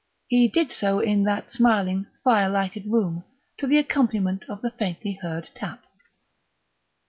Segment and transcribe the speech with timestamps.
[0.27, 3.23] He did so in that smiling, fire lighted room,
[3.59, 5.83] to the accompaniment of the faintly heard tap.